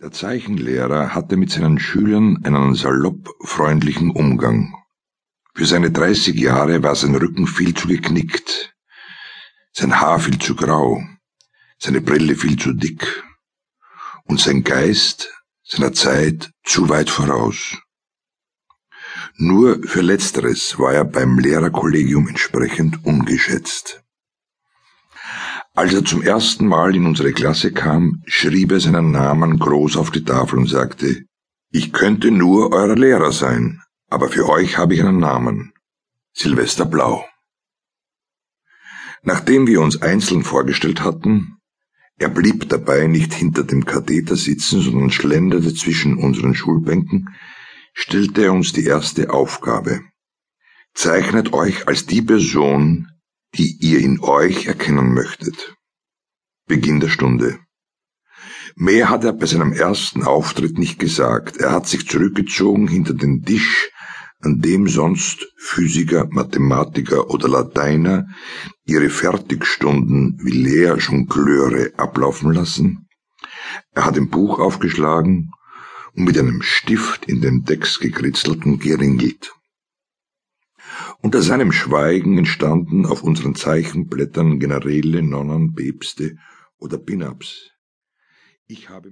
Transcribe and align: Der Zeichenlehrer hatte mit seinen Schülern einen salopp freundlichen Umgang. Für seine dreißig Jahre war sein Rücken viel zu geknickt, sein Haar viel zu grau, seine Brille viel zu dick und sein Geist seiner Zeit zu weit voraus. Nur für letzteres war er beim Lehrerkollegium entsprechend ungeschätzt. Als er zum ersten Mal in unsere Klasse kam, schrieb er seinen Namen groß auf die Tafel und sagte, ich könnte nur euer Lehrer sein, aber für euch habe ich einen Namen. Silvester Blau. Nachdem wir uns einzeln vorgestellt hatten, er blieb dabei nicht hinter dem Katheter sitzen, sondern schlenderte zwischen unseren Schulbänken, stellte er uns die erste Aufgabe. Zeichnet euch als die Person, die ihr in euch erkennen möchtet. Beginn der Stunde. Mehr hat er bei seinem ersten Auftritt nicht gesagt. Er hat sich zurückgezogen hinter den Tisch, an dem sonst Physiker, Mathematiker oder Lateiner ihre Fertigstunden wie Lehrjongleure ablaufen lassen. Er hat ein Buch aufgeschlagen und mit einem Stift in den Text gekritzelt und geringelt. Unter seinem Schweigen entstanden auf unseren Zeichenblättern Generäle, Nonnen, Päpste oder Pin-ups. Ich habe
Der 0.00 0.10
Zeichenlehrer 0.10 1.14
hatte 1.14 1.36
mit 1.36 1.50
seinen 1.50 1.78
Schülern 1.78 2.44
einen 2.44 2.74
salopp 2.74 3.30
freundlichen 3.44 4.10
Umgang. 4.10 4.74
Für 5.54 5.66
seine 5.66 5.92
dreißig 5.92 6.34
Jahre 6.34 6.82
war 6.82 6.96
sein 6.96 7.14
Rücken 7.14 7.46
viel 7.46 7.74
zu 7.74 7.86
geknickt, 7.86 8.74
sein 9.72 10.00
Haar 10.00 10.18
viel 10.18 10.38
zu 10.38 10.56
grau, 10.56 11.02
seine 11.78 12.00
Brille 12.00 12.34
viel 12.34 12.58
zu 12.58 12.72
dick 12.72 13.22
und 14.24 14.40
sein 14.40 14.64
Geist 14.64 15.32
seiner 15.62 15.92
Zeit 15.92 16.52
zu 16.64 16.88
weit 16.88 17.08
voraus. 17.08 17.78
Nur 19.36 19.82
für 19.84 20.02
letzteres 20.02 20.78
war 20.78 20.92
er 20.92 21.04
beim 21.04 21.38
Lehrerkollegium 21.38 22.28
entsprechend 22.28 23.04
ungeschätzt. 23.04 24.03
Als 25.76 25.92
er 25.92 26.04
zum 26.04 26.22
ersten 26.22 26.68
Mal 26.68 26.94
in 26.94 27.04
unsere 27.04 27.32
Klasse 27.32 27.72
kam, 27.72 28.22
schrieb 28.26 28.70
er 28.70 28.78
seinen 28.78 29.10
Namen 29.10 29.58
groß 29.58 29.96
auf 29.96 30.12
die 30.12 30.22
Tafel 30.22 30.60
und 30.60 30.68
sagte, 30.68 31.24
ich 31.70 31.92
könnte 31.92 32.30
nur 32.30 32.72
euer 32.72 32.94
Lehrer 32.94 33.32
sein, 33.32 33.82
aber 34.08 34.28
für 34.28 34.48
euch 34.48 34.78
habe 34.78 34.94
ich 34.94 35.02
einen 35.02 35.18
Namen. 35.18 35.72
Silvester 36.32 36.84
Blau. 36.84 37.24
Nachdem 39.22 39.66
wir 39.66 39.80
uns 39.80 40.00
einzeln 40.00 40.44
vorgestellt 40.44 41.02
hatten, 41.02 41.56
er 42.18 42.28
blieb 42.28 42.68
dabei 42.68 43.08
nicht 43.08 43.34
hinter 43.34 43.64
dem 43.64 43.84
Katheter 43.84 44.36
sitzen, 44.36 44.80
sondern 44.80 45.10
schlenderte 45.10 45.74
zwischen 45.74 46.18
unseren 46.18 46.54
Schulbänken, 46.54 47.34
stellte 47.92 48.44
er 48.44 48.52
uns 48.52 48.72
die 48.72 48.84
erste 48.84 49.30
Aufgabe. 49.30 50.02
Zeichnet 50.92 51.52
euch 51.52 51.88
als 51.88 52.06
die 52.06 52.22
Person, 52.22 53.08
die 53.56 53.76
ihr 53.80 54.00
in 54.00 54.20
euch 54.20 54.66
erkennen 54.66 55.14
möchtet. 55.14 55.76
Beginn 56.66 57.00
der 57.00 57.08
Stunde. 57.08 57.58
Mehr 58.76 59.08
hat 59.08 59.24
er 59.24 59.32
bei 59.32 59.46
seinem 59.46 59.72
ersten 59.72 60.24
Auftritt 60.24 60.78
nicht 60.78 60.98
gesagt. 60.98 61.58
Er 61.58 61.70
hat 61.70 61.86
sich 61.86 62.08
zurückgezogen 62.08 62.88
hinter 62.88 63.14
den 63.14 63.42
Tisch, 63.42 63.90
an 64.40 64.60
dem 64.60 64.88
sonst 64.88 65.46
Physiker, 65.56 66.26
Mathematiker 66.30 67.30
oder 67.30 67.48
Lateiner 67.48 68.26
ihre 68.84 69.08
Fertigstunden 69.08 70.38
wie 70.42 70.50
Lehrjongleure 70.50 71.92
ablaufen 71.96 72.52
lassen. 72.52 73.08
Er 73.92 74.04
hat 74.04 74.16
ein 74.16 74.28
Buch 74.28 74.58
aufgeschlagen 74.58 75.52
und 76.14 76.24
mit 76.24 76.38
einem 76.38 76.62
Stift 76.62 77.26
in 77.26 77.40
den 77.40 77.64
Text 77.64 78.00
gekritzelt 78.00 78.66
und 78.66 78.80
geringelt. 78.80 79.54
Unter 81.24 81.40
seinem 81.40 81.72
Schweigen 81.72 82.36
entstanden 82.36 83.06
auf 83.06 83.22
unseren 83.22 83.54
Zeichenblättern 83.54 84.60
Generäle, 84.60 85.22
Nonnen, 85.22 85.74
Päpste 85.74 86.36
oder 86.76 86.98
Pin-ups. 86.98 87.70
Ich 88.66 88.90
habe 88.90 89.10